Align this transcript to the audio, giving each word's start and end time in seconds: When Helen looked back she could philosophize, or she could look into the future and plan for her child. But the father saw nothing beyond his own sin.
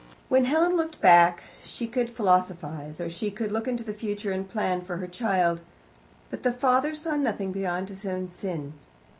When 0.29 0.45
Helen 0.45 0.75
looked 0.77 0.99
back 0.99 1.43
she 1.63 1.85
could 1.85 2.09
philosophize, 2.09 2.99
or 2.99 3.07
she 3.07 3.29
could 3.29 3.51
look 3.51 3.67
into 3.67 3.83
the 3.83 3.93
future 3.93 4.31
and 4.31 4.49
plan 4.49 4.81
for 4.81 4.97
her 4.97 5.05
child. 5.05 5.59
But 6.31 6.41
the 6.41 6.51
father 6.51 6.95
saw 6.95 7.17
nothing 7.17 7.51
beyond 7.51 7.89
his 7.89 8.03
own 8.03 8.27
sin. 8.27 8.73